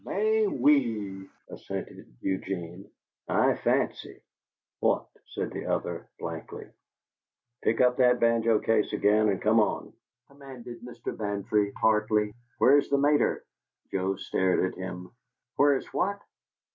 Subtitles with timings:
[0.03, 2.89] "Mais oui!" assented Eugene.
[3.29, 4.19] "I fancy!"
[4.79, 6.65] "What?" said the other, blankly.
[7.61, 9.93] "Pick up that banjo case again and come on,"
[10.27, 11.15] commanded Mr.
[11.15, 12.33] Bantry, tartly.
[12.57, 13.45] "Where's the mater?"
[13.91, 15.11] Joe stared at him.
[15.57, 16.19] "Where's what?"